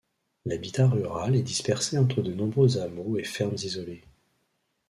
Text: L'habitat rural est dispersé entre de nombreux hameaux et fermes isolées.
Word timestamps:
L'habitat 0.47 0.87
rural 0.87 1.35
est 1.35 1.43
dispersé 1.43 1.99
entre 1.99 2.23
de 2.23 2.33
nombreux 2.33 2.79
hameaux 2.79 3.19
et 3.19 3.23
fermes 3.23 3.53
isolées. 3.61 4.03